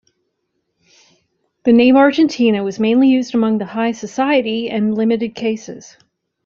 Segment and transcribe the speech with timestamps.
[1.63, 5.95] The name "Argentina" was mainly used among the high society, and in limited cases.